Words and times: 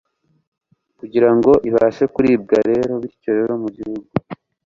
kugira 0.99 1.29
ngo 1.35 1.51
ibashe 1.69 2.03
kuribwa 2.13 2.55
Bityo 3.01 3.29
rero 3.37 3.53
mu 3.61 3.69
bihugu 3.75 4.09